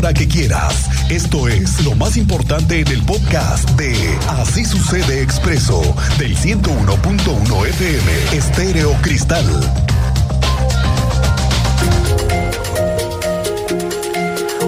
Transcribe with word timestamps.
hora 0.00 0.14
que 0.14 0.26
quieras. 0.26 0.88
Esto 1.10 1.46
es 1.46 1.84
lo 1.84 1.94
más 1.94 2.16
importante 2.16 2.80
en 2.80 2.88
el 2.88 3.02
podcast 3.02 3.68
de 3.72 3.94
Así 4.28 4.64
sucede 4.64 5.20
expreso 5.20 5.82
del 6.18 6.34
101.1 6.34 7.66
FM 7.66 8.12
Estéreo 8.32 8.92
Cristal. 9.02 9.44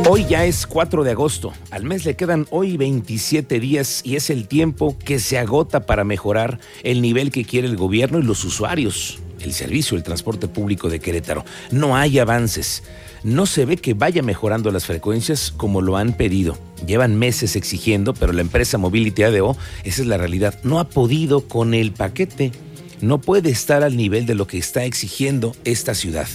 Hoy 0.06 0.26
ya 0.26 0.44
es 0.44 0.66
4 0.66 1.02
de 1.02 1.12
agosto, 1.12 1.54
al 1.70 1.84
mes 1.84 2.04
le 2.04 2.14
quedan 2.14 2.46
hoy 2.50 2.76
27 2.76 3.58
días 3.58 4.02
y 4.04 4.16
es 4.16 4.28
el 4.28 4.48
tiempo 4.48 4.98
que 4.98 5.18
se 5.18 5.38
agota 5.38 5.86
para 5.86 6.04
mejorar 6.04 6.60
el 6.82 7.00
nivel 7.00 7.30
que 7.30 7.46
quiere 7.46 7.68
el 7.68 7.76
gobierno 7.76 8.18
y 8.18 8.22
los 8.22 8.44
usuarios, 8.44 9.18
el 9.42 9.52
servicio, 9.52 9.96
el 9.96 10.02
transporte 10.02 10.48
público 10.48 10.88
de 10.88 11.00
Querétaro. 11.00 11.44
No 11.70 11.96
hay 11.96 12.18
avances, 12.18 12.82
no 13.22 13.46
se 13.46 13.64
ve 13.64 13.76
que 13.76 13.94
vaya 13.94 14.22
mejorando 14.22 14.70
las 14.70 14.86
frecuencias 14.86 15.52
como 15.56 15.80
lo 15.80 15.96
han 15.96 16.14
pedido. 16.14 16.58
Llevan 16.86 17.18
meses 17.18 17.56
exigiendo, 17.56 18.14
pero 18.14 18.32
la 18.32 18.40
empresa 18.40 18.78
Mobility 18.78 19.22
ADO, 19.22 19.56
esa 19.84 20.02
es 20.02 20.08
la 20.08 20.16
realidad, 20.16 20.58
no 20.62 20.80
ha 20.80 20.88
podido 20.88 21.48
con 21.48 21.74
el 21.74 21.92
paquete, 21.92 22.52
no 23.00 23.20
puede 23.20 23.50
estar 23.50 23.82
al 23.82 23.96
nivel 23.96 24.26
de 24.26 24.34
lo 24.34 24.46
que 24.46 24.58
está 24.58 24.84
exigiendo 24.84 25.54
esta 25.64 25.94
ciudad. 25.94 26.28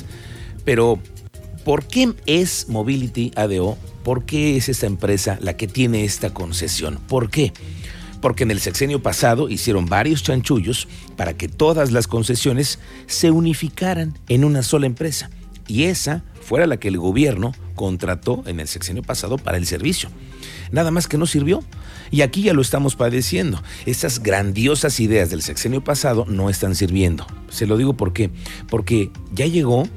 Pero 0.66 0.99
¿Por 1.68 1.85
qué 1.85 2.13
es 2.27 2.70
Mobility 2.70 3.34
ADO? 3.35 3.77
¿Por 4.05 4.24
qué 4.24 4.55
es 4.55 4.70
esta 4.70 4.85
empresa 4.85 5.38
la 5.41 5.58
que 5.58 5.68
tiene 5.68 6.05
esta 6.05 6.34
concesión? 6.34 6.98
¿Por 7.10 7.30
qué? 7.30 7.52
Porque 8.27 8.44
en 8.44 8.52
el 8.52 8.59
sexenio 8.59 9.02
pasado 9.02 9.48
hicieron 9.48 9.86
varios 9.86 10.22
chanchullos 10.22 10.90
para 11.16 11.38
que 11.38 11.48
todas 11.48 11.94
las 11.94 12.08
concesiones 12.08 12.77
se 13.05 13.31
unificaran 13.31 14.20
en 14.27 14.44
una 14.44 14.63
sola 14.63 14.85
empresa. 14.85 15.30
Y 15.66 15.84
esa 15.84 16.26
fuera 16.41 16.68
la 16.68 16.76
que 16.76 16.90
el 16.90 16.98
gobierno 16.98 17.54
contrató 17.76 18.44
en 18.45 18.59
el 18.59 18.68
sexenio 18.68 19.02
pasado 19.02 19.38
para 19.38 19.55
el 19.55 19.66
servicio. 19.66 20.09
Nada 20.73 20.91
más 20.91 21.08
que 21.08 21.18
no 21.18 21.26
sirvió. 21.26 21.63
Y 22.12 22.20
aquí 22.20 22.41
ya 22.41 22.54
lo 22.54 22.62
estamos 22.62 22.98
padeciendo. 22.98 23.63
Estas 23.85 24.21
grandiosas 24.21 24.99
ideas 24.99 25.30
del 25.30 25.41
sexenio 25.41 25.82
pasado 25.82 26.26
no 26.27 26.49
están 26.49 26.76
sirviendo. 26.76 27.26
Se 27.48 27.65
lo 27.65 27.77
digo 27.77 27.93
por 27.93 28.12
qué. 28.12 28.30
Porque 28.70 29.09
ya 29.32 29.46
llegó 29.46 29.87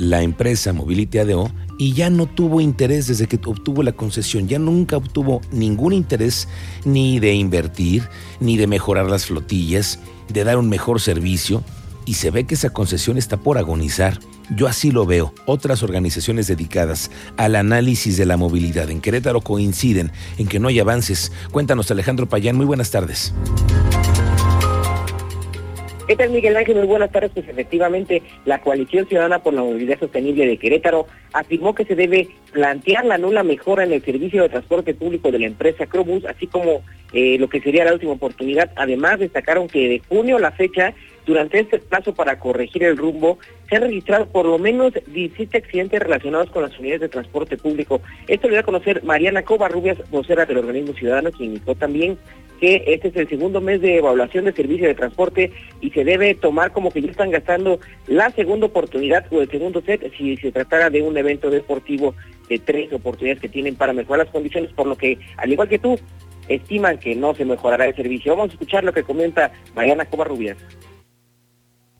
la 0.00 0.22
empresa 0.22 0.72
Mobility 0.72 1.18
ADO 1.18 1.50
y 1.78 1.92
ya 1.92 2.08
no 2.08 2.24
tuvo 2.26 2.62
interés 2.62 3.06
desde 3.06 3.26
que 3.26 3.38
obtuvo 3.44 3.82
la 3.82 3.92
concesión, 3.92 4.48
ya 4.48 4.58
nunca 4.58 4.96
obtuvo 4.96 5.42
ningún 5.52 5.92
interés 5.92 6.48
ni 6.84 7.20
de 7.20 7.34
invertir, 7.34 8.08
ni 8.40 8.56
de 8.56 8.66
mejorar 8.66 9.10
las 9.10 9.26
flotillas, 9.26 9.98
de 10.28 10.44
dar 10.44 10.56
un 10.56 10.70
mejor 10.70 11.00
servicio, 11.00 11.62
y 12.06 12.14
se 12.14 12.30
ve 12.30 12.44
que 12.44 12.54
esa 12.54 12.70
concesión 12.70 13.18
está 13.18 13.36
por 13.36 13.58
agonizar. 13.58 14.18
Yo 14.56 14.66
así 14.66 14.90
lo 14.90 15.04
veo. 15.04 15.34
Otras 15.46 15.82
organizaciones 15.82 16.46
dedicadas 16.46 17.10
al 17.36 17.54
análisis 17.54 18.16
de 18.16 18.26
la 18.26 18.38
movilidad 18.38 18.90
en 18.90 19.00
Querétaro 19.00 19.42
coinciden 19.42 20.12
en 20.38 20.48
que 20.48 20.58
no 20.58 20.68
hay 20.68 20.80
avances. 20.80 21.30
Cuéntanos 21.50 21.90
Alejandro 21.90 22.26
Payán, 22.26 22.56
muy 22.56 22.66
buenas 22.66 22.90
tardes. 22.90 23.32
¿Qué 26.10 26.16
tal, 26.16 26.30
Miguel 26.30 26.56
Ángel? 26.56 26.74
Muy 26.74 26.88
buenas 26.88 27.12
tardes. 27.12 27.30
Pues 27.32 27.48
efectivamente, 27.48 28.20
la 28.44 28.60
Coalición 28.60 29.06
Ciudadana 29.06 29.44
por 29.44 29.54
la 29.54 29.62
Movilidad 29.62 30.00
Sostenible 30.00 30.44
de 30.44 30.56
Querétaro 30.56 31.06
afirmó 31.32 31.72
que 31.72 31.84
se 31.84 31.94
debe 31.94 32.26
plantear 32.50 33.04
la 33.04 33.16
nula 33.16 33.44
mejora 33.44 33.84
en 33.84 33.92
el 33.92 34.04
servicio 34.04 34.42
de 34.42 34.48
transporte 34.48 34.92
público 34.92 35.30
de 35.30 35.38
la 35.38 35.46
empresa 35.46 35.86
Crobus, 35.86 36.24
así 36.24 36.48
como 36.48 36.82
eh, 37.12 37.38
lo 37.38 37.48
que 37.48 37.60
sería 37.60 37.84
la 37.84 37.92
última 37.92 38.14
oportunidad. 38.14 38.72
Además, 38.74 39.20
destacaron 39.20 39.68
que 39.68 39.88
de 39.88 40.02
junio 40.08 40.38
a 40.38 40.40
la 40.40 40.50
fecha, 40.50 40.94
durante 41.26 41.60
este 41.60 41.78
plazo 41.78 42.14
para 42.14 42.38
corregir 42.38 42.84
el 42.84 42.96
rumbo, 42.96 43.38
se 43.68 43.76
han 43.76 43.82
registrado 43.82 44.26
por 44.26 44.46
lo 44.46 44.58
menos 44.58 44.92
17 45.06 45.56
accidentes 45.56 46.00
relacionados 46.00 46.50
con 46.50 46.62
las 46.62 46.78
unidades 46.78 47.02
de 47.02 47.08
transporte 47.08 47.56
público. 47.56 48.00
Esto 48.26 48.48
lo 48.48 48.54
dio 48.54 48.60
a 48.60 48.64
conocer 48.64 49.04
Mariana 49.04 49.42
Covarrubias, 49.42 49.98
vocera 50.10 50.46
del 50.46 50.58
organismo 50.58 50.92
ciudadano, 50.94 51.30
quien 51.30 51.50
indicó 51.50 51.74
también 51.74 52.18
que 52.60 52.84
este 52.86 53.08
es 53.08 53.16
el 53.16 53.28
segundo 53.28 53.60
mes 53.60 53.80
de 53.80 53.96
evaluación 53.96 54.44
de 54.44 54.52
servicio 54.52 54.86
de 54.86 54.94
transporte 54.94 55.50
y 55.80 55.90
se 55.90 56.04
debe 56.04 56.34
tomar 56.34 56.72
como 56.72 56.90
que 56.90 57.00
ya 57.00 57.10
están 57.10 57.30
gastando 57.30 57.80
la 58.06 58.30
segunda 58.32 58.66
oportunidad 58.66 59.24
o 59.30 59.40
el 59.40 59.50
segundo 59.50 59.80
set 59.80 60.12
si 60.16 60.36
se 60.36 60.52
tratara 60.52 60.90
de 60.90 61.00
un 61.00 61.16
evento 61.16 61.50
deportivo 61.50 62.14
de 62.50 62.58
tres 62.58 62.92
oportunidades 62.92 63.40
que 63.40 63.48
tienen 63.48 63.76
para 63.76 63.94
mejorar 63.94 64.26
las 64.26 64.32
condiciones, 64.32 64.72
por 64.72 64.86
lo 64.86 64.96
que, 64.96 65.18
al 65.38 65.50
igual 65.50 65.68
que 65.68 65.78
tú, 65.78 65.98
estiman 66.48 66.98
que 66.98 67.14
no 67.14 67.34
se 67.34 67.44
mejorará 67.44 67.86
el 67.86 67.94
servicio. 67.94 68.36
Vamos 68.36 68.50
a 68.50 68.54
escuchar 68.54 68.84
lo 68.84 68.92
que 68.92 69.04
comenta 69.04 69.52
Mariana 69.74 70.04
Covarrubias. 70.04 70.58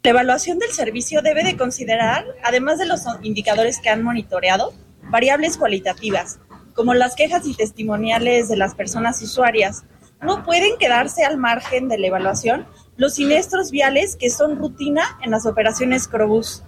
La 0.03 0.12
evaluación 0.12 0.59
del 0.59 0.71
servicio 0.71 1.21
debe 1.21 1.44
de 1.44 1.59
considerar, 1.59 2.25
además 2.43 2.78
de 2.78 2.87
los 2.87 3.03
indicadores 3.22 3.81
que 3.81 3.91
han 3.91 4.03
monitoreado, 4.03 4.72
variables 5.11 5.59
cualitativas, 5.59 6.38
como 6.72 6.94
las 6.94 7.15
quejas 7.15 7.47
y 7.47 7.55
testimoniales 7.55 8.49
de 8.49 8.56
las 8.56 8.75
personas 8.75 9.21
usuarias, 9.21 9.84
no 10.22 10.43
pueden 10.43 10.78
quedarse 10.78 11.27
al 11.27 11.37
margen 11.37 11.89
de 11.89 11.99
la 11.99 12.06
evaluación 12.06 12.66
los 12.97 13.16
siniestros 13.16 13.71
viales 13.71 14.16
que 14.16 14.31
son 14.31 14.56
rutina 14.56 15.19
en 15.22 15.33
las 15.33 15.44
operaciones 15.44 16.09
Crobús. 16.09 16.62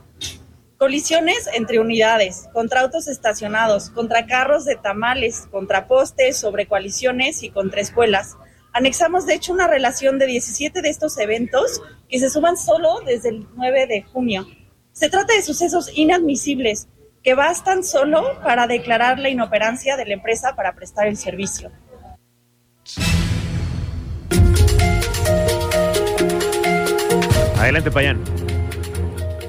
Colisiones 0.77 1.49
entre 1.55 1.79
unidades, 1.79 2.51
contra 2.53 2.83
autos 2.83 3.09
estacionados, 3.09 3.89
contra 3.89 4.27
carros 4.27 4.67
de 4.67 4.77
tamales, 4.77 5.49
contra 5.51 5.87
postes, 5.87 6.37
sobre 6.37 6.67
coaliciones 6.67 7.43
y 7.43 7.49
contra 7.49 7.81
escuelas. 7.81 8.37
Anexamos, 8.75 9.27
de 9.27 9.35
hecho, 9.35 9.53
una 9.53 9.69
relación 9.69 10.19
de 10.19 10.27
17 10.27 10.81
de 10.81 10.89
estos 10.89 11.19
eventos 11.19 11.83
que 12.09 12.19
se 12.19 12.31
suman 12.31 12.57
solo 12.57 13.01
desde 13.05 13.29
el 13.29 13.47
9 13.55 13.87
de 13.87 14.03
junio. 14.03 14.47
Se 14.93 15.11
trata 15.11 15.35
de 15.35 15.43
sucesos 15.43 15.91
inadmisibles 15.95 16.89
que 17.23 17.35
bastan 17.35 17.85
solo 17.85 18.41
para 18.43 18.67
declarar 18.67 19.19
la 19.19 19.29
inoperancia 19.29 19.97
de 19.99 20.07
la 20.07 20.15
empresa 20.15 20.57
para 20.57 20.75
prestar 20.75 21.07
el 21.07 21.19
servicio. 21.19 21.71
Adelante, 27.59 27.91
Payán. 27.91 28.25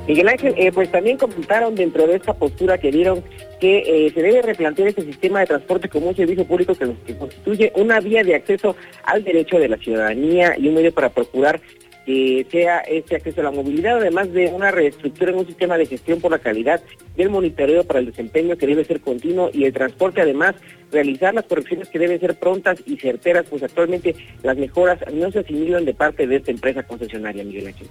Miguel 0.05 0.27
Ángel, 0.27 0.53
eh, 0.57 0.71
pues 0.73 0.91
también 0.91 1.17
comentaron 1.17 1.75
dentro 1.75 2.05
de 2.05 2.17
esta 2.17 2.33
postura 2.33 2.77
que 2.77 2.91
dieron 2.91 3.23
que 3.63 3.77
eh, 3.77 4.11
se 4.13 4.21
debe 4.21 4.41
replantear 4.41 4.89
este 4.89 5.03
sistema 5.03 5.39
de 5.39 5.45
transporte 5.45 5.87
como 5.87 6.09
un 6.09 6.15
servicio 6.17 6.43
público 6.43 6.75
que, 6.75 7.15
constituye 7.15 7.71
una 7.77 8.01
vía 8.01 8.21
de 8.21 8.35
acceso 8.35 8.75
al 9.05 9.23
derecho 9.23 9.57
de 9.57 9.69
la 9.69 9.77
ciudadanía 9.77 10.55
y 10.57 10.67
un 10.67 10.75
medio 10.75 10.93
para 10.93 11.07
procurar 11.07 11.61
que 12.05 12.45
sea 12.51 12.79
este 12.79 13.15
acceso 13.15 13.39
a 13.39 13.45
la 13.45 13.51
movilidad, 13.51 13.99
además 13.99 14.33
de 14.33 14.47
una 14.47 14.69
reestructura 14.69 15.31
en 15.31 15.37
un 15.37 15.47
sistema 15.47 15.77
de 15.77 15.85
gestión 15.85 16.19
por 16.19 16.31
la 16.31 16.39
calidad 16.39 16.81
del 17.15 17.29
monitoreo 17.29 17.85
para 17.85 17.99
el 17.99 18.07
desempeño 18.07 18.57
que 18.57 18.67
debe 18.67 18.83
ser 18.83 18.99
continuo 18.99 19.49
y 19.53 19.63
el 19.63 19.71
transporte 19.71 20.19
además 20.19 20.55
realizar 20.91 21.33
las 21.33 21.45
correcciones 21.45 21.87
que 21.87 21.99
deben 21.99 22.19
ser 22.19 22.35
prontas 22.35 22.83
y 22.85 22.97
certeras, 22.97 23.45
pues 23.49 23.63
actualmente 23.63 24.13
las 24.43 24.57
mejoras 24.57 24.99
no 25.13 25.31
se 25.31 25.39
asimilan 25.39 25.85
de 25.85 25.93
parte 25.93 26.27
de 26.27 26.35
esta 26.35 26.51
empresa 26.51 26.83
concesionaria, 26.83 27.45
Miguel 27.45 27.67
Ángel. 27.67 27.87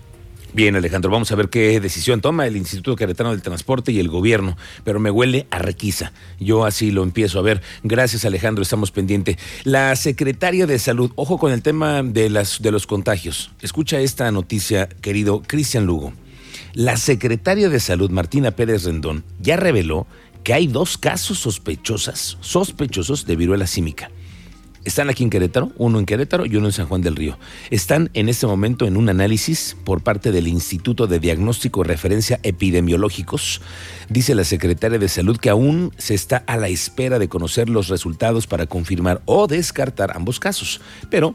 Bien, 0.55 0.77
Alejandro, 0.77 1.11
vamos 1.11 1.33
a 1.33 1.35
ver 1.35 1.49
qué 1.49 1.81
decisión 1.81 2.21
toma 2.21 2.47
el 2.47 2.59
Instituto 2.59 2.95
Queretano 2.95 3.31
del 3.31 3.41
Transporte 3.41 3.91
y 3.91 3.99
el 3.99 4.11
gobierno, 4.11 4.59
pero 4.85 5.01
me 5.01 5.11
huele 5.11 5.47
a 5.51 5.59
requisa. 5.59 6.13
Yo 6.39 6.67
así 6.67 6.91
lo 6.91 7.03
empiezo 7.03 7.39
a 7.39 7.43
ver. 7.43 7.63
Gracias, 7.83 8.27
Alejandro, 8.27 8.63
estamos 8.63 8.91
pendientes. 8.91 9.39
La 9.65 9.97
secretaria 9.97 10.67
de 10.67 10.79
Salud, 10.79 11.11
ojo 11.17 11.39
con 11.39 11.53
el 11.53 11.63
tema 11.63 12.03
de, 12.03 12.29
las, 12.29 12.61
de 12.61 12.71
los 12.71 12.87
contagios. 12.87 13.51
Escucha 13.63 14.01
esta 14.01 14.31
noticia, 14.31 14.91
querido 14.91 15.41
Cristian 15.41 15.87
Lugo. 15.87 16.13
La 16.75 16.99
secretaria 16.99 17.71
de 17.71 17.81
Salud, 17.81 18.11
Martina 18.11 18.51
Pérez 18.51 18.85
Rendón, 18.85 19.25
ya 19.41 19.57
reveló 19.57 20.07
que 20.45 20.53
hay 20.53 20.67
dos 20.67 20.99
casos 20.99 21.39
sospechosas, 21.39 22.37
sospechosos 22.43 23.25
de 23.25 23.37
viruela 23.37 23.67
símica. 23.67 24.11
Están 24.85 25.11
aquí 25.11 25.23
en 25.23 25.31
Querétaro, 25.31 25.71
uno 25.77 26.01
en 26.01 26.07
Querétaro 26.07 26.45
y 26.45 26.57
uno 26.57 26.67
en 26.67 26.73
San 26.73 26.87
Juan 26.87 27.03
del 27.03 27.15
Río. 27.15 27.39
Están 27.71 28.11
en 28.15 28.29
este 28.29 28.49
momento 28.49 28.87
en 28.87 28.97
un 28.97 29.09
análisis 29.09 29.77
por 29.85 30.03
parte 30.03 30.33
del 30.33 30.49
Instituto 30.49 31.07
de 31.07 31.21
Diagnóstico 31.21 31.83
y 31.83 31.85
Referencia 31.85 32.41
Epidemiológicos. 32.43 33.61
Dice 34.09 34.35
la 34.35 34.43
secretaria 34.43 34.99
de 34.99 35.09
Salud 35.09 35.37
que 35.37 35.51
aún 35.51 35.93
se 35.99 36.15
está 36.15 36.39
a 36.49 36.57
la 36.57 36.69
espera 36.69 37.21
de 37.21 37.29
conocer 37.29 37.69
los 37.69 37.89
resultados 37.89 38.49
para 38.49 38.67
confirmar 38.67 39.23
o 39.25 39.47
descartar 39.47 40.17
ambos 40.17 40.41
casos. 40.41 40.81
Pero 41.11 41.35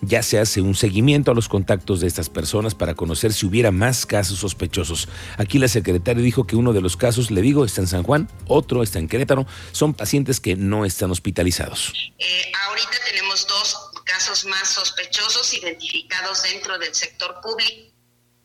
ya 0.00 0.22
se 0.22 0.38
hace 0.38 0.60
un 0.60 0.74
seguimiento 0.74 1.30
a 1.30 1.34
los 1.34 1.48
contactos 1.48 2.00
de 2.00 2.06
estas 2.06 2.28
personas 2.28 2.74
para 2.74 2.94
conocer 2.94 3.32
si 3.32 3.46
hubiera 3.46 3.70
más 3.70 4.06
casos 4.06 4.38
sospechosos. 4.38 5.08
Aquí 5.36 5.58
la 5.58 5.68
secretaria 5.68 6.22
dijo 6.22 6.46
que 6.46 6.56
uno 6.56 6.72
de 6.72 6.80
los 6.80 6.96
casos, 6.96 7.30
le 7.30 7.40
digo, 7.42 7.64
está 7.64 7.80
en 7.80 7.86
San 7.86 8.02
Juan, 8.02 8.28
otro 8.46 8.82
está 8.82 8.98
en 8.98 9.08
Querétaro. 9.08 9.46
Son 9.72 9.94
pacientes 9.94 10.40
que 10.40 10.56
no 10.56 10.84
están 10.84 11.10
hospitalizados. 11.10 11.92
Eh, 12.18 12.52
ahorita 12.68 12.96
tenemos 13.08 13.46
dos 13.46 13.90
casos 14.04 14.44
más 14.46 14.68
sospechosos 14.68 15.52
identificados 15.54 16.42
dentro 16.42 16.78
del 16.78 16.94
sector 16.94 17.40
público 17.42 17.95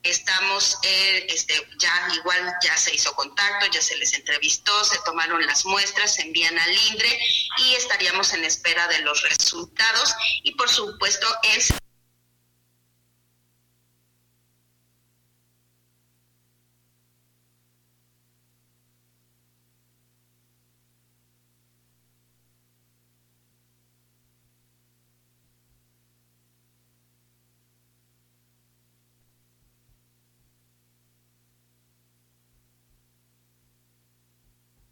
Estamos, 0.04 0.80
eh, 0.84 1.28
este, 1.30 1.54
ya 1.78 2.08
igual 2.16 2.54
ya 2.64 2.76
se 2.78 2.94
hizo 2.94 3.14
contacto, 3.14 3.68
ya 3.72 3.82
se 3.82 3.98
les 3.98 4.14
entrevistó, 4.14 4.84
se 4.84 4.98
tomaron 5.06 5.46
las 5.46 5.66
muestras, 5.66 6.16
se 6.16 6.24
envían 6.24 6.58
al 6.58 6.72
INDRE 6.72 7.20
y 7.58 7.76
estaríamos 7.76 8.34
en 8.34 8.44
espera 8.44 8.88
de 8.88 9.00
los 9.00 9.22
resultados. 9.22 10.14
Y 10.44 10.56
por 10.56 10.70
supuesto 10.70 11.28
el 11.44 11.62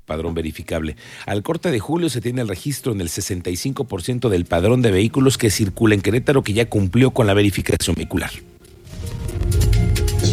padrón 0.09 0.33
verificable. 0.33 0.97
Al 1.25 1.43
corte 1.43 1.71
de 1.71 1.79
julio 1.79 2.09
se 2.09 2.19
tiene 2.19 2.41
el 2.41 2.49
registro 2.49 2.91
en 2.91 2.99
el 2.99 3.07
65% 3.07 4.27
del 4.27 4.43
padrón 4.43 4.81
de 4.81 4.91
vehículos 4.91 5.37
que 5.37 5.49
circula 5.49 5.95
en 5.95 6.01
Querétaro 6.01 6.43
que 6.43 6.51
ya 6.51 6.67
cumplió 6.67 7.11
con 7.11 7.27
la 7.27 7.33
verificación 7.33 7.95
vehicular. 7.95 8.31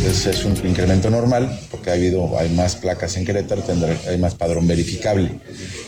Es, 0.07 0.45
un 0.45 0.57
incremento 0.67 1.11
normal 1.11 1.61
porque 1.71 1.91
ha 1.91 1.93
habido, 1.95 2.39
hay 2.39 2.49
más 2.51 2.77
placas 2.77 3.17
en 3.17 3.25
Querétaro, 3.25 3.63
tendrá, 3.63 3.97
hay 4.09 4.19
más 4.19 4.35
padrón 4.35 4.67
verificable. 4.67 5.31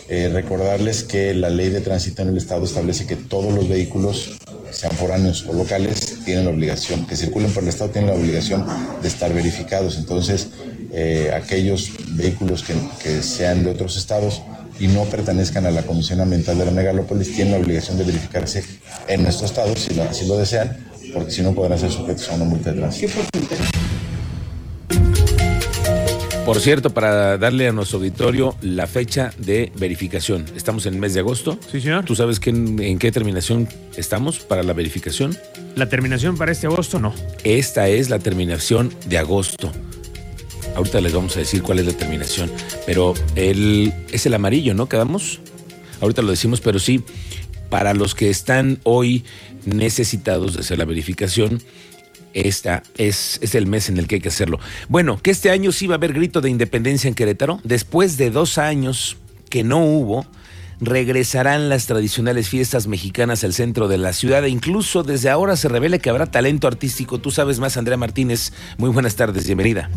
Eh, 0.09 0.29
recordarles 0.33 1.03
que 1.05 1.35
la 1.35 1.51
ley 1.51 1.71
de 1.71 1.81
tránsito 1.81 2.23
en 2.23 2.29
el 2.29 2.37
estado 2.37 2.65
establece 2.65 3.07
que 3.07 3.17
todos 3.17 3.53
los 3.55 3.69
vehículos, 3.69 4.39
sean 4.71 4.93
foráneos 4.93 5.47
o 5.49 5.53
locales, 5.53 6.19
tienen 6.25 6.45
la 6.45 6.51
obligación, 6.51 7.07
que 7.07 7.17
circulen 7.17 7.53
por 7.53 7.63
el 7.63 7.69
estado, 7.71 7.91
tienen 7.91 8.11
la 8.11 8.17
obligación 8.17 8.67
de 9.01 9.09
estar 9.09 9.33
verificados. 9.33 9.97
Entonces, 9.97 10.49
eh, 10.93 11.31
aquellos 11.35 11.93
vehículos 12.11 12.63
que, 12.63 12.75
que 13.03 13.23
sean 13.23 13.65
de 13.65 13.71
otros 13.71 13.97
estados 13.97 14.43
y 14.81 14.87
no 14.89 15.05
pertenezcan 15.05 15.67
a 15.67 15.71
la 15.71 15.83
Comisión 15.83 16.21
Ambiental 16.21 16.59
de 16.59 16.65
la 16.65 16.71
Megalópolis 16.71 17.35
tienen 17.35 17.55
la 17.55 17.59
obligación 17.59 17.99
de 17.99 18.05
verificarse 18.05 18.65
en 19.09 19.23
nuestro 19.23 19.47
estado, 19.47 19.75
si 19.77 19.95
lo, 19.95 20.13
si 20.13 20.27
lo 20.27 20.37
desean, 20.37 20.77
porque 21.13 21.31
si 21.31 21.43
no 21.43 21.53
podrán 21.53 21.79
ser 21.79 21.91
sujetos 21.91 22.29
a 22.31 22.35
una 22.35 22.45
multa 22.45 22.73
de 22.73 22.79
tránsito. 22.79 23.13
Por 26.45 26.61
cierto, 26.61 26.95
para 26.95 27.37
darle 27.37 27.69
a 27.69 27.73
nuestro 27.73 27.99
auditorio 27.99 28.57
la 28.63 28.87
fecha 28.87 29.35
de 29.37 29.71
verificación. 29.77 30.47
Estamos 30.57 30.87
en 30.87 30.95
el 30.95 31.01
mes 31.01 31.13
de 31.13 31.21
agosto. 31.21 31.59
Sí, 31.71 31.83
señor. 31.83 32.07
¿Tú 32.07 32.17
sabes 32.17 32.41
qué, 32.41 32.49
en 32.49 32.99
qué 32.99 33.13
terminación 33.13 33.69
estamos 33.99 34.39
para 34.39 34.63
la 34.63 34.73
verificación? 34.73 35.37
La 35.77 35.91
terminación 35.91 36.39
para 36.39 36.51
este 36.53 36.67
agosto 36.67 36.99
no. 36.99 37.13
Esta 37.45 37.89
es 37.89 38.09
la 38.09 38.19
terminación 38.19 38.95
de 39.07 39.19
agosto. 39.19 39.71
Ahorita 40.79 41.01
les 41.01 41.13
vamos 41.13 41.37
a 41.37 41.41
decir 41.41 41.61
cuál 41.61 41.81
es 41.81 41.87
la 41.87 41.93
terminación. 41.93 42.53
Pero 42.87 43.15
el, 43.35 43.93
es 44.13 44.27
el 44.27 44.35
amarillo, 44.35 44.75
¿no? 44.75 44.89
¿Quedamos? 44.89 45.41
Ahorita 46.01 46.23
lo 46.23 46.31
decimos, 46.31 46.61
pero 46.61 46.79
sí, 46.79 47.03
para 47.69 47.95
los 47.95 48.15
que 48.15 48.31
están 48.31 48.79
hoy 48.85 49.25
necesitados 49.65 50.55
de 50.55 50.61
hacer 50.61 50.79
la 50.79 50.85
verificación, 50.85 51.61
esta 52.33 52.85
es, 52.97 53.41
es, 53.43 53.57
el 53.57 53.67
mes 53.67 53.89
en 53.89 53.99
el 53.99 54.07
que 54.07 54.15
hay 54.17 54.21
que 54.21 54.29
hacerlo. 54.29 54.61
Bueno, 54.89 55.19
que 55.21 55.33
este 55.33 55.51
año 55.51 55.73
sí 55.73 55.89
va 55.89 55.95
a 55.95 55.97
haber 55.97 56.13
grito 56.13 56.41
de 56.41 56.49
independencia 56.49 57.09
en 57.09 57.17
Querétaro. 57.17 57.61
Después 57.65 58.17
de 58.17 58.31
dos 58.31 58.57
años 58.57 59.17
que 59.51 59.65
no 59.65 59.85
hubo, 59.85 60.29
regresarán 60.81 61.69
las 61.69 61.87
tradicionales 61.87 62.49
fiestas 62.49 62.87
mexicanas 62.87 63.43
al 63.43 63.53
centro 63.53 63.89
de 63.89 63.99
la 63.99 64.13
ciudad 64.13 64.45
e 64.45 64.49
incluso 64.49 65.03
desde 65.03 65.29
ahora 65.29 65.57
se 65.57 65.69
revela 65.69 65.99
que 65.99 66.09
habrá 66.09 66.27
talento 66.27 66.69
artístico. 66.69 67.19
Tú 67.19 67.33
sabes 67.33 67.59
más, 67.59 67.77
Andrea 67.77 67.97
Martínez. 67.97 68.53
Muy 68.77 68.91
buenas 68.91 69.17
tardes, 69.17 69.45
bienvenida. 69.45 69.91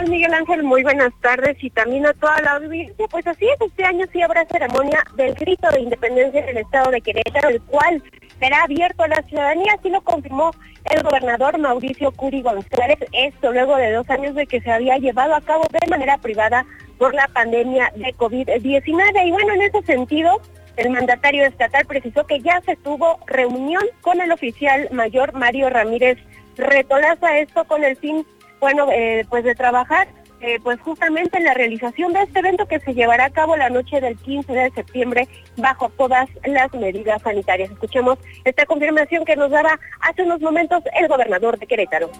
¿Qué 0.00 0.06
tal, 0.06 0.12
Miguel 0.12 0.32
Ángel? 0.32 0.62
Muy 0.62 0.82
buenas 0.82 1.12
tardes 1.20 1.62
y 1.62 1.68
también 1.68 2.06
a 2.06 2.14
toda 2.14 2.40
la 2.40 2.52
audiencia. 2.52 3.06
Pues 3.10 3.26
así 3.26 3.44
es, 3.44 3.60
este 3.60 3.84
año 3.84 4.06
sí 4.10 4.22
habrá 4.22 4.46
ceremonia 4.46 5.04
del 5.14 5.34
grito 5.34 5.70
de 5.70 5.80
independencia 5.80 6.40
en 6.40 6.48
el 6.48 6.56
estado 6.56 6.90
de 6.90 7.02
Querétaro, 7.02 7.50
el 7.50 7.60
cual 7.60 8.02
será 8.38 8.62
abierto 8.62 9.02
a 9.02 9.08
la 9.08 9.22
ciudadanía, 9.24 9.74
así 9.78 9.90
lo 9.90 10.00
confirmó 10.00 10.52
el 10.90 11.02
gobernador 11.02 11.58
Mauricio 11.58 12.12
Curi 12.12 12.40
González, 12.40 12.98
esto 13.12 13.52
luego 13.52 13.76
de 13.76 13.92
dos 13.92 14.08
años 14.08 14.34
de 14.36 14.46
que 14.46 14.62
se 14.62 14.70
había 14.70 14.96
llevado 14.96 15.34
a 15.34 15.42
cabo 15.42 15.64
de 15.70 15.90
manera 15.90 16.16
privada 16.16 16.64
por 16.96 17.12
la 17.12 17.28
pandemia 17.28 17.92
de 17.94 18.14
COVID-19. 18.14 19.26
Y 19.26 19.30
bueno, 19.32 19.52
en 19.52 19.62
ese 19.62 19.82
sentido, 19.82 20.40
el 20.78 20.88
mandatario 20.88 21.44
estatal 21.44 21.84
precisó 21.84 22.24
que 22.26 22.40
ya 22.40 22.62
se 22.62 22.76
tuvo 22.76 23.18
reunión 23.26 23.82
con 24.00 24.22
el 24.22 24.32
oficial 24.32 24.88
mayor 24.92 25.34
Mario 25.34 25.68
Ramírez 25.68 26.16
Retolaza, 26.56 27.38
esto 27.38 27.64
con 27.64 27.84
el 27.84 27.96
fin, 27.96 28.24
bueno, 28.60 28.86
eh, 28.92 29.24
pues 29.28 29.44
de 29.44 29.54
trabajar 29.54 30.08
eh, 30.42 30.58
pues 30.62 30.80
justamente 30.80 31.36
en 31.36 31.44
la 31.44 31.52
realización 31.52 32.14
de 32.14 32.22
este 32.22 32.38
evento 32.38 32.66
que 32.66 32.80
se 32.80 32.94
llevará 32.94 33.26
a 33.26 33.30
cabo 33.30 33.56
la 33.56 33.68
noche 33.68 34.00
del 34.00 34.16
15 34.16 34.50
de 34.50 34.70
septiembre 34.70 35.28
bajo 35.58 35.90
todas 35.90 36.30
las 36.46 36.72
medidas 36.72 37.20
sanitarias. 37.20 37.70
Escuchemos 37.70 38.18
esta 38.46 38.64
confirmación 38.64 39.26
que 39.26 39.36
nos 39.36 39.50
daba 39.50 39.78
hace 40.00 40.22
unos 40.22 40.40
momentos 40.40 40.82
el 40.98 41.08
gobernador 41.08 41.58
de 41.58 41.66
Querétaro. 41.66 42.10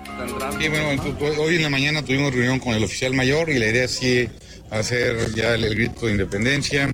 Sí, 0.61 0.69
bueno, 0.69 1.03
hoy 1.39 1.57
en 1.57 1.63
la 1.63 1.71
mañana 1.71 2.05
tuvimos 2.05 2.35
reunión 2.35 2.59
con 2.59 2.75
el 2.75 2.85
oficial 2.85 3.15
mayor 3.15 3.49
y 3.49 3.59
la 3.59 3.69
idea 3.69 3.85
es 3.85 3.93
sí 3.93 4.29
hacer 4.71 5.35
ya 5.35 5.55
el, 5.55 5.65
el 5.65 5.75
grito 5.75 6.05
de 6.05 6.13
independencia 6.13 6.91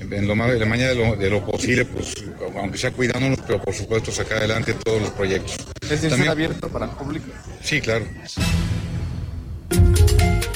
en, 0.00 0.28
lo, 0.28 0.34
en 0.34 0.60
la 0.60 0.66
mañana 0.66 0.90
de 0.90 0.94
lo, 0.94 1.16
de 1.16 1.30
lo, 1.30 1.44
posible, 1.44 1.86
pues 1.86 2.14
aunque 2.54 2.76
sea 2.76 2.90
cuidándonos, 2.90 3.40
pero 3.46 3.62
por 3.62 3.72
supuesto 3.72 4.12
sacar 4.12 4.38
adelante 4.38 4.74
todos 4.74 5.00
los 5.00 5.10
proyectos. 5.12 5.56
¿Es 5.80 5.88
decir, 6.02 6.28
abierto 6.28 6.68
para 6.68 6.84
el 6.84 6.90
público? 6.92 7.26
Sí, 7.62 7.80
claro. 7.80 8.04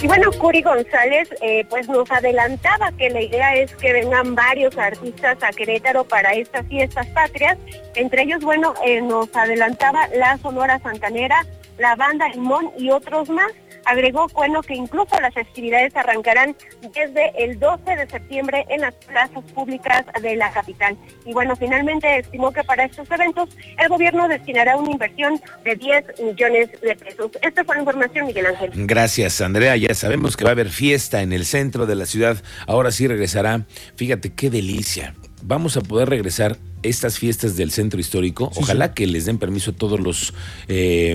Y 0.03 0.07
bueno, 0.07 0.31
Curi 0.33 0.63
González 0.63 1.29
eh, 1.43 1.67
pues 1.69 1.87
nos 1.87 2.11
adelantaba 2.11 2.91
que 2.93 3.11
la 3.11 3.21
idea 3.21 3.55
es 3.55 3.75
que 3.75 3.93
vengan 3.93 4.35
varios 4.35 4.77
artistas 4.79 5.37
a 5.43 5.51
Querétaro 5.51 6.05
para 6.05 6.33
estas 6.33 6.67
fiestas 6.69 7.07
patrias. 7.09 7.59
Entre 7.95 8.23
ellos, 8.23 8.43
bueno, 8.43 8.73
eh, 8.83 9.03
nos 9.03 9.35
adelantaba 9.37 10.09
la 10.09 10.39
Sonora 10.39 10.79
Santanera, 10.79 11.45
la 11.77 11.97
Banda 11.97 12.29
Limón 12.29 12.71
y 12.79 12.91
otros 12.91 13.29
más. 13.29 13.53
Agregó, 13.91 14.29
bueno, 14.29 14.63
que 14.63 14.75
incluso 14.75 15.19
las 15.21 15.35
festividades 15.35 15.97
arrancarán 15.97 16.55
desde 16.95 17.33
el 17.43 17.59
12 17.59 17.97
de 17.97 18.09
septiembre 18.09 18.65
en 18.69 18.83
las 18.83 18.95
plazas 18.95 19.43
públicas 19.53 20.05
de 20.23 20.37
la 20.37 20.53
capital. 20.53 20.97
Y 21.25 21.33
bueno, 21.33 21.57
finalmente 21.57 22.21
estimó 22.21 22.53
que 22.53 22.63
para 22.63 22.85
estos 22.85 23.11
eventos 23.11 23.49
el 23.79 23.89
gobierno 23.89 24.29
destinará 24.29 24.77
una 24.77 24.93
inversión 24.93 25.41
de 25.65 25.75
10 25.75 26.05
millones 26.21 26.71
de 26.81 26.95
pesos. 26.95 27.33
Esta 27.43 27.65
fue 27.65 27.75
la 27.75 27.81
información, 27.81 28.27
Miguel 28.27 28.47
Ángel. 28.47 28.71
Gracias, 28.87 29.41
Andrea. 29.41 29.77
Ya 29.77 29.93
sabemos 29.95 30.37
que 30.37 30.45
va 30.45 30.51
a 30.51 30.53
haber 30.53 30.69
fiesta 30.69 31.23
en 31.23 31.33
el 31.33 31.45
centro 31.45 31.87
de 31.87 31.97
la 31.97 32.07
ciudad. 32.07 32.37
Ahora 32.69 32.93
sí 32.93 33.09
regresará. 33.09 33.67
Fíjate 33.97 34.33
qué 34.33 34.51
delicia. 34.51 35.15
Vamos 35.43 35.77
a 35.77 35.81
poder 35.81 36.09
regresar 36.09 36.59
estas 36.83 37.19
fiestas 37.19 37.57
del 37.57 37.71
centro 37.71 38.01
histórico, 38.01 38.51
sí, 38.53 38.61
ojalá 38.63 38.89
sí. 38.89 38.93
que 38.95 39.07
les 39.07 39.27
den 39.27 39.39
permiso 39.39 39.73
a 39.73 39.75
todos 39.75 40.01
los 40.01 40.33
eh, 40.69 41.15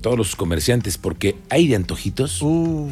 todos 0.00 0.16
los 0.16 0.36
comerciantes, 0.36 0.98
porque 0.98 1.36
hay 1.50 1.68
de 1.68 1.76
antojitos. 1.76 2.40
Uh, 2.42 2.88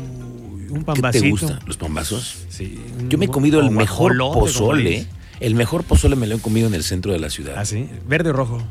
un 0.70 0.84
pambacito. 0.84 1.12
¿Qué 1.12 1.20
te 1.20 1.30
gusta? 1.30 1.58
¿Los 1.66 1.76
pambazos? 1.76 2.44
Sí. 2.48 2.78
Yo 3.08 3.18
me 3.18 3.26
he 3.26 3.28
comido 3.28 3.60
el 3.60 3.70
mejor 3.70 4.16
pozole. 4.16 5.06
El 5.40 5.54
mejor 5.54 5.84
pozole 5.84 6.16
me 6.16 6.26
lo 6.26 6.36
he 6.36 6.38
comido 6.38 6.68
en 6.68 6.74
el 6.74 6.84
centro 6.84 7.12
de 7.12 7.18
la 7.18 7.28
ciudad. 7.28 7.54
¿Ah, 7.58 7.64
sí? 7.64 7.88
¿Verde 8.06 8.30
o 8.30 8.32
rojo? 8.32 8.62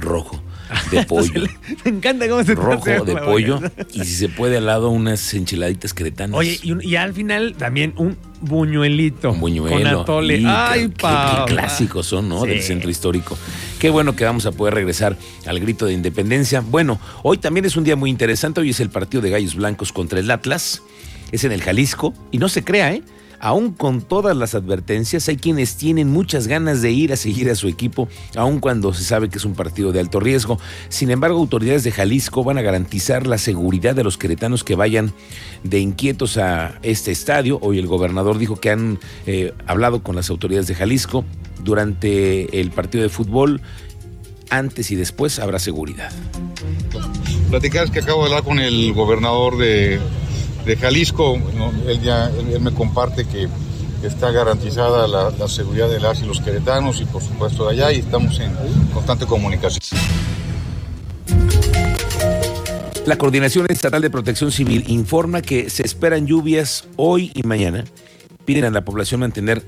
Rojo. 0.00 0.42
De 0.90 1.04
pollo. 1.06 1.42
me 1.84 1.90
encanta 1.90 2.28
cómo 2.28 2.44
se 2.44 2.54
Rojo 2.54 3.04
de 3.04 3.16
pollo. 3.16 3.60
Y 3.92 4.00
si 4.00 4.14
se 4.14 4.28
puede 4.28 4.58
al 4.58 4.66
lado 4.66 4.90
unas 4.90 5.32
enchiladitas 5.34 5.94
cretanas. 5.94 6.38
Oye, 6.38 6.58
y, 6.62 6.72
un, 6.72 6.82
y 6.82 6.96
al 6.96 7.12
final 7.12 7.54
también 7.56 7.94
un 7.96 8.16
buñuelito. 8.40 9.32
Un 9.32 9.40
buñuelo. 9.40 9.76
Con 9.76 9.86
atole. 9.86 10.38
Y 10.38 10.44
Ay, 10.46 10.88
qué, 10.88 11.02
pa. 11.02 11.44
qué, 11.46 11.54
clásicos 11.54 12.06
son, 12.06 12.28
¿no? 12.28 12.42
Sí. 12.42 12.48
Del 12.48 12.62
centro 12.62 12.90
histórico. 12.90 13.36
Qué 13.78 13.90
bueno 13.90 14.14
que 14.16 14.24
vamos 14.24 14.46
a 14.46 14.52
poder 14.52 14.74
regresar 14.74 15.16
al 15.46 15.60
grito 15.60 15.86
de 15.86 15.92
independencia. 15.92 16.60
Bueno, 16.60 17.00
hoy 17.22 17.38
también 17.38 17.64
es 17.64 17.76
un 17.76 17.84
día 17.84 17.96
muy 17.96 18.10
interesante. 18.10 18.60
Hoy 18.60 18.70
es 18.70 18.80
el 18.80 18.90
partido 18.90 19.22
de 19.22 19.30
Gallos 19.30 19.54
Blancos 19.54 19.92
contra 19.92 20.20
el 20.20 20.30
Atlas. 20.30 20.82
Es 21.32 21.44
en 21.44 21.52
el 21.52 21.62
Jalisco. 21.62 22.14
Y 22.30 22.38
no 22.38 22.48
se 22.48 22.64
crea, 22.64 22.92
¿eh? 22.92 23.02
Aún 23.40 23.72
con 23.72 24.02
todas 24.02 24.36
las 24.36 24.54
advertencias, 24.54 25.26
hay 25.28 25.36
quienes 25.36 25.76
tienen 25.76 26.10
muchas 26.10 26.46
ganas 26.46 26.82
de 26.82 26.92
ir 26.92 27.12
a 27.12 27.16
seguir 27.16 27.50
a 27.50 27.54
su 27.54 27.68
equipo, 27.68 28.06
aun 28.36 28.60
cuando 28.60 28.92
se 28.92 29.02
sabe 29.02 29.30
que 29.30 29.38
es 29.38 29.46
un 29.46 29.54
partido 29.54 29.92
de 29.92 30.00
alto 30.00 30.20
riesgo. 30.20 30.58
Sin 30.90 31.10
embargo, 31.10 31.38
autoridades 31.38 31.82
de 31.82 31.90
Jalisco 31.90 32.44
van 32.44 32.58
a 32.58 32.62
garantizar 32.62 33.26
la 33.26 33.38
seguridad 33.38 33.94
de 33.94 34.04
los 34.04 34.18
queretanos 34.18 34.62
que 34.62 34.74
vayan 34.74 35.14
de 35.64 35.80
inquietos 35.80 36.36
a 36.36 36.78
este 36.82 37.12
estadio. 37.12 37.58
Hoy 37.62 37.78
el 37.78 37.86
gobernador 37.86 38.36
dijo 38.36 38.56
que 38.56 38.70
han 38.70 38.98
eh, 39.26 39.54
hablado 39.66 40.02
con 40.02 40.16
las 40.16 40.28
autoridades 40.28 40.66
de 40.66 40.74
Jalisco 40.74 41.24
durante 41.64 42.60
el 42.60 42.70
partido 42.70 43.02
de 43.02 43.08
fútbol. 43.08 43.62
Antes 44.50 44.90
y 44.90 44.96
después 44.96 45.38
habrá 45.38 45.60
seguridad. 45.60 46.10
Platicar 47.50 47.90
que 47.90 48.00
acabo 48.00 48.20
de 48.22 48.30
hablar 48.30 48.44
con 48.44 48.58
el 48.58 48.92
gobernador 48.92 49.56
de 49.56 50.00
de 50.64 50.76
Jalisco, 50.76 51.36
él, 51.86 52.60
me 52.60 52.72
comparte 52.72 53.24
que 53.24 53.48
está 54.02 54.30
garantizada 54.30 55.06
la, 55.06 55.30
la, 55.30 55.48
seguridad 55.48 55.88
de 55.88 56.00
las 56.00 56.22
y 56.22 56.26
los 56.26 56.40
queretanos 56.40 57.00
y 57.00 57.04
por 57.04 57.22
supuesto 57.22 57.66
de 57.66 57.72
allá 57.72 57.92
y 57.92 57.98
estamos 58.00 58.38
en 58.40 58.52
constante 58.92 59.26
comunicación. 59.26 59.80
La 63.06 63.16
Coordinación 63.16 63.66
Estatal 63.68 64.02
de 64.02 64.10
Protección 64.10 64.52
Civil 64.52 64.84
informa 64.86 65.42
que 65.42 65.68
se 65.70 65.84
esperan 65.84 66.26
lluvias 66.26 66.84
hoy 66.96 67.32
y 67.34 67.42
mañana. 67.42 67.84
Piden 68.44 68.64
a 68.64 68.70
la 68.70 68.84
población 68.84 69.20
mantener 69.20 69.62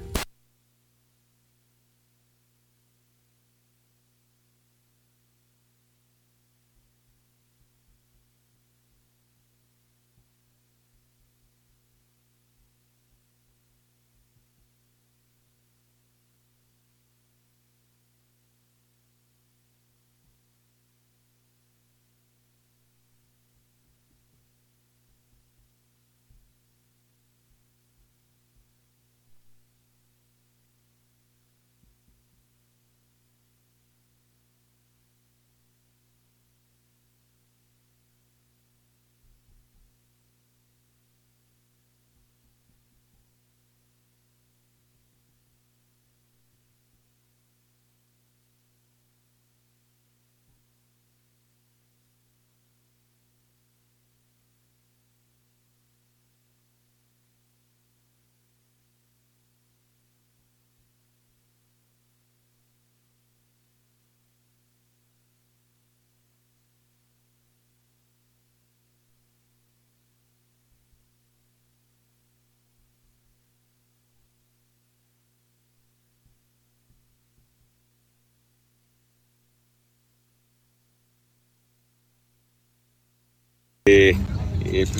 Eh, 83.84 84.16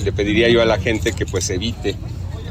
le 0.03 0.11
pediría 0.11 0.49
yo 0.49 0.61
a 0.61 0.65
la 0.65 0.77
gente 0.77 1.13
que 1.13 1.25
pues 1.25 1.49
evite 1.49 1.95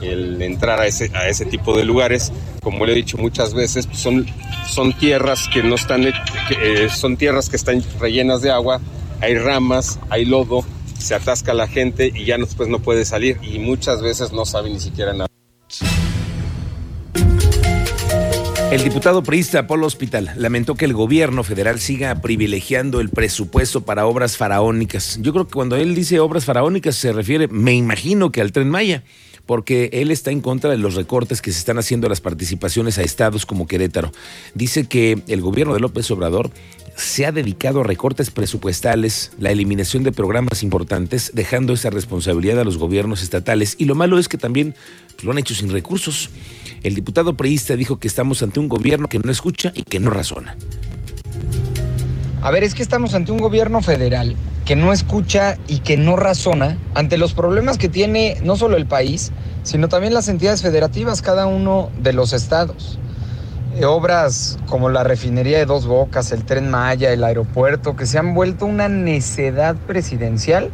el 0.01 0.41
entrar 0.41 0.81
a 0.81 0.87
ese, 0.87 1.11
a 1.15 1.29
ese 1.29 1.45
tipo 1.45 1.77
de 1.77 1.85
lugares. 1.85 2.33
Como 2.63 2.87
le 2.87 2.93
he 2.93 2.95
dicho 2.95 3.19
muchas 3.19 3.53
veces, 3.53 3.87
pues, 3.87 3.99
son, 3.99 4.27
son 4.67 4.95
tierras 4.95 5.47
que 5.53 5.63
no 5.63 5.75
están, 5.75 6.05
eh, 6.07 6.89
son 6.91 7.19
tierras 7.19 7.51
que 7.51 7.57
están 7.57 7.85
rellenas 8.01 8.41
de 8.41 8.51
agua, 8.51 8.81
hay 9.21 9.37
ramas, 9.37 9.99
hay 10.09 10.25
lodo, 10.25 10.65
se 10.99 11.15
atasca 11.15 11.53
la 11.53 11.69
gente 11.69 12.11
y 12.15 12.25
ya 12.25 12.39
después 12.39 12.71
no 12.71 12.79
puede 12.79 13.05
salir 13.05 13.39
y 13.43 13.59
muchas 13.59 14.01
veces 14.01 14.33
no 14.33 14.47
sabe 14.47 14.71
ni 14.71 14.81
siquiera 14.81 15.13
nada. 15.13 15.32
El 18.73 18.83
diputado 18.83 19.23
priista 19.23 19.67
Polo 19.67 19.87
Hospital 19.87 20.33
lamentó 20.35 20.77
que 20.77 20.87
el 20.87 20.95
gobierno 20.95 21.45
federal 21.45 21.79
siga 21.79 22.23
privilegiando 22.23 23.03
el 23.03 23.11
presupuesto 23.11 23.83
para 23.83 24.07
obras 24.07 24.39
faraónicas. 24.39 25.19
Yo 25.21 25.35
creo 25.35 25.47
que 25.47 25.53
cuando 25.53 25.77
él 25.77 25.95
dice 25.95 26.21
obras 26.21 26.47
faraónicas 26.47 26.97
se 26.97 27.13
refiere, 27.13 27.49
me 27.49 27.75
imagino 27.75 28.33
que 28.33 28.41
al 28.41 28.51
tren 28.51 28.71
Maya, 28.71 29.05
porque 29.45 29.91
él 29.93 30.11
está 30.11 30.31
en 30.31 30.41
contra 30.41 30.71
de 30.71 30.79
los 30.79 30.95
recortes 30.95 31.43
que 31.43 31.53
se 31.53 31.59
están 31.59 31.77
haciendo 31.79 32.07
a 32.07 32.09
las 32.09 32.23
participaciones 32.23 32.97
a 32.97 33.03
estados 33.03 33.45
como 33.45 33.67
Querétaro. 33.67 34.11
Dice 34.55 34.87
que 34.87 35.23
el 35.29 35.43
gobierno 35.43 35.75
de 35.75 35.81
López 35.81 36.11
Obrador 36.11 36.51
se 36.97 37.27
ha 37.27 37.33
dedicado 37.33 37.83
a 37.83 37.85
recortes 37.85 38.31
presupuestales, 38.31 39.33
la 39.39 39.51
eliminación 39.51 40.03
de 40.03 40.13
programas 40.13 40.63
importantes, 40.63 41.33
dejando 41.35 41.75
esa 41.75 41.91
responsabilidad 41.91 42.61
a 42.61 42.65
los 42.65 42.79
gobiernos 42.79 43.23
estatales. 43.23 43.75
Y 43.77 43.85
lo 43.85 43.95
malo 43.95 44.19
es 44.19 44.29
que 44.29 44.39
también 44.39 44.75
lo 45.23 45.33
han 45.33 45.39
hecho 45.39 45.55
sin 45.55 45.71
recursos. 45.71 46.31
El 46.83 46.97
diputado 46.97 47.35
preísta 47.35 47.77
dijo 47.77 48.01
que 48.01 48.09
estamos 48.09 48.43
ante 48.43 48.59
un 48.59 48.69
gobierno 48.69 49.09
que 49.09 49.21
no 49.21 49.31
escucha 49.31 49.71
y 49.73 49.85
que 49.85 50.01
no 50.01 50.11
razona. 50.11 50.57
A 52.43 52.51
ver, 52.51 52.65
es 52.65 52.75
que 52.75 52.83
estamos 52.83 53.15
ante 53.15 53.31
un 53.31 53.39
gobierno 53.39 53.83
federal 53.83 54.35
que 54.65 54.75
no 54.75 54.93
escucha 54.93 55.59
y 55.69 55.79
que 55.79 55.97
no 55.97 56.17
razona 56.17 56.77
ante 56.95 57.19
los 57.19 57.35
problemas 57.35 57.79
que 57.79 57.89
tiene 57.89 58.37
no 58.43 58.57
solo 58.57 58.77
el 58.77 58.87
país, 58.87 59.31
sino 59.63 59.89
también 59.89 60.13
las 60.13 60.27
entidades 60.27 60.63
federativas, 60.63 61.23
cada 61.23 61.47
uno 61.47 61.91
de 62.01 62.15
los 62.15 62.33
estados. 62.33 62.99
Eh, 63.77 63.85
obras 63.85 64.59
como 64.67 64.89
la 64.89 65.05
refinería 65.05 65.59
de 65.59 65.67
Dos 65.67 65.87
Bocas, 65.87 66.33
el 66.33 66.45
tren 66.45 66.69
Maya, 66.69 67.13
el 67.13 67.23
aeropuerto, 67.23 67.95
que 67.95 68.07
se 68.07 68.19
han 68.19 68.35
vuelto 68.35 68.67
una 68.67 68.89
necedad 68.89 69.77
presidencial, 69.87 70.71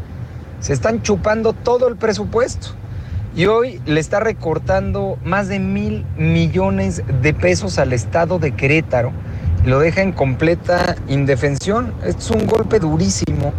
se 0.61 0.73
están 0.73 1.03
chupando 1.03 1.53
todo 1.53 1.87
el 1.87 1.97
presupuesto 1.97 2.69
y 3.37 3.47
hoy 3.47 3.81
le 3.87 4.01
está 4.01 4.21
recortando 4.21 5.19
más 5.25 5.49
de 5.49 5.59
mil 5.59 6.05
millones 6.17 7.03
de 7.23 7.35
pesos 7.35 7.79
al 7.79 7.93
estado 7.93 8.39
de 8.39 8.53
Querétaro. 8.53 9.13
Lo 9.65 9.79
deja 9.79 10.03
en 10.03 10.13
completa 10.13 10.97
indefensión. 11.09 11.93
Es 12.05 12.31
un 12.31 12.47
golpe 12.47 12.79
durísimo 12.79 13.53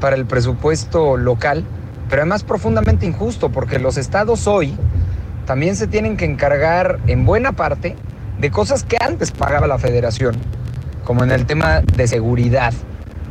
para 0.00 0.16
el 0.16 0.26
presupuesto 0.26 1.16
local, 1.16 1.64
pero 2.08 2.22
además 2.22 2.44
profundamente 2.44 3.06
injusto 3.06 3.50
porque 3.50 3.78
los 3.78 3.96
estados 3.96 4.46
hoy 4.46 4.76
también 5.46 5.76
se 5.76 5.86
tienen 5.86 6.16
que 6.16 6.24
encargar 6.24 7.00
en 7.06 7.24
buena 7.24 7.52
parte 7.52 7.96
de 8.38 8.50
cosas 8.50 8.84
que 8.84 8.96
antes 9.00 9.30
pagaba 9.30 9.66
la 9.66 9.78
federación, 9.78 10.34
como 11.04 11.24
en 11.24 11.30
el 11.30 11.46
tema 11.46 11.80
de 11.80 12.06
seguridad. 12.06 12.72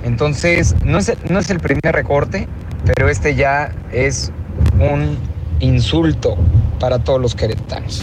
Entonces, 0.03 0.75
no 0.83 0.97
es, 0.97 1.13
no 1.29 1.39
es 1.39 1.49
el 1.49 1.59
primer 1.59 1.93
recorte, 1.93 2.47
pero 2.85 3.09
este 3.09 3.35
ya 3.35 3.71
es 3.91 4.31
un 4.79 5.17
insulto 5.63 6.37
para 6.79 6.99
todos 6.99 7.21
los 7.21 7.35
queretanos. 7.35 8.01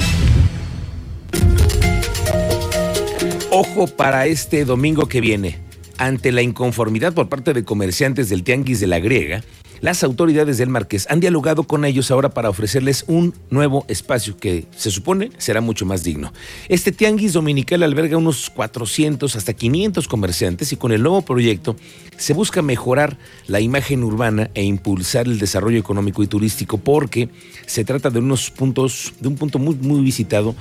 Ojo 3.50 3.86
para 3.86 4.26
este 4.26 4.64
domingo 4.64 5.06
que 5.06 5.20
viene. 5.20 5.58
Ante 5.98 6.32
la 6.32 6.40
inconformidad 6.40 7.12
por 7.12 7.28
parte 7.28 7.52
de 7.52 7.62
comerciantes 7.64 8.30
del 8.30 8.42
Tianguis 8.42 8.80
de 8.80 8.86
la 8.86 9.00
Griega, 9.00 9.44
las 9.80 10.02
autoridades 10.04 10.58
del 10.58 10.68
Marqués 10.68 11.06
han 11.10 11.20
dialogado 11.20 11.64
con 11.64 11.84
ellos 11.84 12.10
ahora 12.10 12.30
para 12.30 12.50
ofrecerles 12.50 13.04
un 13.06 13.34
nuevo 13.50 13.84
espacio 13.88 14.36
que 14.36 14.66
se 14.76 14.90
supone 14.90 15.30
será 15.38 15.60
mucho 15.60 15.86
más 15.86 16.02
digno. 16.02 16.32
Este 16.68 16.92
tianguis 16.92 17.32
dominical 17.32 17.82
alberga 17.82 18.16
unos 18.16 18.50
400 18.50 19.36
hasta 19.36 19.52
500 19.54 20.08
comerciantes 20.08 20.72
y 20.72 20.76
con 20.76 20.92
el 20.92 21.02
nuevo 21.02 21.22
proyecto 21.22 21.76
se 22.16 22.34
busca 22.34 22.62
mejorar 22.62 23.16
la 23.46 23.60
imagen 23.60 24.04
urbana 24.04 24.50
e 24.54 24.62
impulsar 24.62 25.26
el 25.26 25.38
desarrollo 25.38 25.78
económico 25.78 26.22
y 26.22 26.26
turístico 26.26 26.78
porque 26.78 27.30
se 27.66 27.84
trata 27.84 28.10
de 28.10 28.18
unos 28.18 28.50
puntos, 28.50 29.14
de 29.20 29.28
un 29.28 29.36
punto 29.36 29.58
muy, 29.58 29.74
muy 29.76 30.02
visitado 30.02 30.54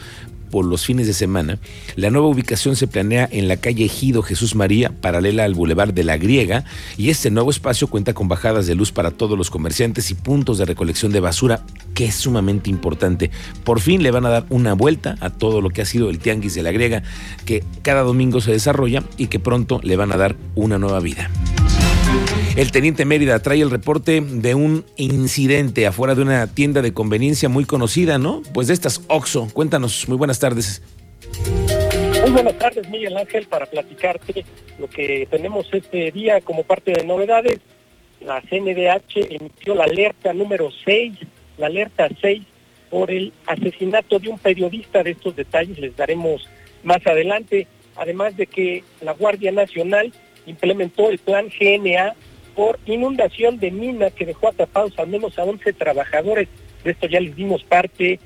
por 0.50 0.66
los 0.66 0.86
fines 0.86 1.08
de 1.08 1.14
semana. 1.14 1.60
La 1.96 2.10
nueva 2.10 2.28
ubicación 2.28 2.76
se 2.76 2.88
planea 2.88 3.28
en 3.32 3.48
la 3.48 3.58
calle 3.58 3.86
Ejido 3.86 4.22
Jesús 4.22 4.56
María, 4.56 4.92
paralela 5.02 5.44
al 5.44 5.54
Boulevard 5.54 5.94
de 5.94 6.04
la 6.04 6.18
Griega, 6.18 6.66
y 6.98 7.10
este 7.10 7.32
nuevo 7.32 7.52
espacio 7.52 7.88
cuenta 7.88 8.14
con 8.14 8.28
bajadas 8.28 8.68
de 8.68 8.76
luz 8.76 8.92
para 8.92 9.12
todos 9.12 9.38
los 9.38 9.50
comerciantes 9.50 10.12
y 10.12 10.16
puntos 10.16 10.58
de 10.58 10.66
recolección 10.66 11.12
de 11.12 11.20
basura, 11.20 11.62
que 11.94 12.06
es 12.06 12.16
sumamente 12.16 12.70
importante. 12.70 13.32
Por 13.64 13.80
fin 13.80 14.04
le 14.04 14.12
van 14.12 14.26
a 14.26 14.30
dar 14.30 14.46
una 14.50 14.74
vuelta 14.74 15.16
a 15.20 15.30
todo 15.30 15.62
lo 15.62 15.70
que 15.70 15.82
ha 15.82 15.86
sido 15.86 16.10
el 16.10 16.20
Tianguis 16.20 16.56
de 16.56 16.64
la 16.64 16.72
Griega, 16.72 17.04
que 17.46 17.64
cada 17.82 18.02
domingo 18.02 18.42
se 18.42 18.52
desarrolla 18.52 19.04
y 19.18 19.28
que 19.28 19.40
pronto 19.40 19.80
le 19.84 19.96
van 19.96 20.12
a 20.12 20.18
dar 20.18 20.36
una 20.56 20.78
nueva 20.78 21.00
vida. 21.00 21.30
El 22.60 22.74
teniente 22.74 23.06
Mérida 23.06 23.42
trae 23.42 23.62
el 23.62 23.72
reporte 23.72 24.20
de 24.20 24.54
un 24.54 24.84
incidente 24.98 25.88
afuera 25.88 26.14
de 26.14 26.24
una 26.24 26.46
tienda 26.54 26.82
de 26.82 26.94
conveniencia 26.94 27.48
muy 27.48 27.64
conocida, 27.64 28.18
¿no? 28.18 28.42
Pues 28.54 28.68
de 28.68 28.74
estas 28.74 29.02
Oxo. 29.08 29.48
Cuéntanos, 29.54 30.10
muy 30.10 30.18
buenas 30.18 30.40
tardes. 30.40 30.84
Muy 32.22 32.32
buenas 32.32 32.58
tardes, 32.58 32.90
Miguel 32.90 33.16
Ángel, 33.16 33.48
para 33.48 33.66
platicarte 33.66 34.44
lo 34.78 34.90
que 34.90 35.26
tenemos 35.32 35.70
este 35.72 36.12
día 36.12 36.42
como 36.42 36.64
parte 36.64 36.92
de 36.92 37.06
novedades. 37.06 37.60
La 38.20 38.42
CNDH 38.42 39.38
emitió 39.40 39.74
la 39.74 39.86
alerta 39.86 40.34
número 40.34 40.70
6, 40.84 41.14
la 41.60 41.68
alerta 41.68 42.10
6, 42.20 42.42
por 42.90 43.10
el 43.10 43.32
asesinato 43.48 44.20
de 44.20 44.28
un 44.28 44.38
periodista. 44.38 45.02
De 45.02 45.12
estos 45.12 45.34
detalles 45.34 45.80
les 45.80 45.96
daremos 45.96 46.46
más 46.84 47.08
adelante. 47.08 47.68
Además 47.96 48.36
de 48.36 48.48
que 48.48 48.84
la 49.00 49.14
Guardia 49.14 49.54
Nacional 49.54 50.12
implementó 50.46 51.10
el 51.10 51.20
plan 51.20 51.48
GNA 51.48 52.16
por 52.60 52.78
inundación 52.86 53.58
de 53.58 53.72
mina 53.72 54.12
que 54.12 54.26
dejó 54.26 54.50
atrapados 54.50 54.92
al 55.00 55.08
menos 55.08 55.40
a 55.40 55.46
11 55.46 55.72
trabajadores. 55.72 56.50
De 56.84 56.92
esto 56.92 57.08
ya 57.08 57.22
les 57.22 57.34
dimos 57.34 57.64
parte 57.64 58.20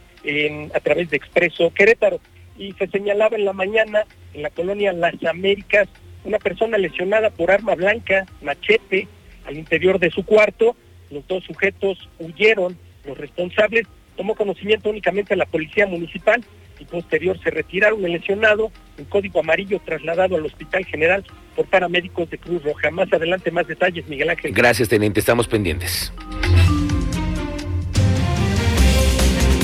a 0.73 0.79
través 0.79 1.11
de 1.11 1.17
Expreso 1.17 1.71
Querétaro. 1.71 2.19
Y 2.57 2.71
se 2.73 2.87
señalaba 2.87 3.35
en 3.35 3.45
la 3.45 3.53
mañana 3.53 4.07
en 4.33 4.41
la 4.41 4.49
colonia 4.49 4.91
Las 4.91 5.23
Américas 5.23 5.87
una 6.23 6.39
persona 6.39 6.79
lesionada 6.79 7.29
por 7.29 7.51
arma 7.51 7.75
blanca, 7.75 8.25
machete, 8.41 9.07
al 9.45 9.55
interior 9.55 9.99
de 9.99 10.09
su 10.09 10.25
cuarto. 10.25 10.75
Los 11.11 11.27
dos 11.27 11.43
sujetos 11.43 12.09
huyeron. 12.17 12.75
Los 13.05 13.15
responsables 13.19 13.85
tomó 14.17 14.33
conocimiento 14.33 14.89
únicamente 14.89 15.35
a 15.35 15.37
la 15.37 15.45
policía 15.45 15.85
municipal 15.85 16.43
y 16.79 16.85
posterior 16.85 17.39
se 17.41 17.49
retiraron 17.49 18.03
el 18.05 18.13
lesionado 18.13 18.71
en 18.97 19.05
código 19.05 19.39
amarillo 19.39 19.79
trasladado 19.83 20.35
al 20.35 20.45
Hospital 20.45 20.85
General 20.85 21.23
por 21.55 21.65
paramédicos 21.65 22.29
de 22.29 22.37
Cruz 22.37 22.63
Roja. 22.63 22.91
Más 22.91 23.11
adelante 23.11 23.51
más 23.51 23.67
detalles, 23.67 24.07
Miguel 24.07 24.29
Ángel. 24.29 24.53
Gracias, 24.53 24.89
teniente. 24.89 25.19
Estamos 25.19 25.47
pendientes. 25.47 26.13